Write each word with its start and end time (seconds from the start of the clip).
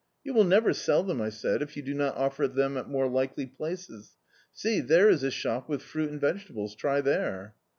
"You 0.23 0.33
will 0.33 0.45
never 0.45 0.73
sell 0.73 1.03
them," 1.03 1.21
I 1.21 1.29
said, 1.29 1.61
"if 1.61 1.77
you 1.77 1.83
do 1.83 1.93
not 1.93 2.17
offer 2.17 2.47
them 2.47 2.75
at 2.75 2.89
more 2.89 3.07
likely 3.07 3.45
places. 3.45 4.15
See, 4.51 4.79
there 4.81 5.09
is 5.11 5.21
a 5.21 5.29
shop 5.29 5.69
with 5.69 5.83
fruit 5.83 6.09
and 6.09 6.19
vegetables: 6.19 6.73
try 6.73 7.01
there." 7.01 7.53